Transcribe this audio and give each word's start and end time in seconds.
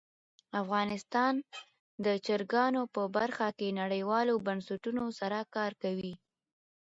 افغانستان 0.61 1.33
د 2.05 2.07
چرګانو 2.25 2.81
په 2.95 3.01
برخه 3.15 3.47
کې 3.57 3.77
نړیوالو 3.81 4.33
بنسټونو 4.45 5.03
سره 5.19 5.39
کار 5.55 5.71
کوي. 5.83 6.13